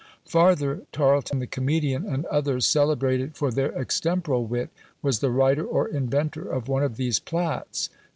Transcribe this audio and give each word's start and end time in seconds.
Farther, 0.25 0.81
Tarleton 0.91 1.37
the 1.37 1.45
comedian, 1.45 2.05
and 2.07 2.25
others, 2.25 2.65
celebrated 2.65 3.35
for 3.35 3.51
their 3.51 3.69
"extemporal 3.79 4.47
wit," 4.47 4.71
was 5.03 5.19
the 5.19 5.29
writer 5.29 5.63
or 5.63 5.87
inventor 5.87 6.49
of 6.51 6.67
one 6.67 6.81
of 6.81 6.97
these 6.97 7.19
"Platts." 7.19 7.91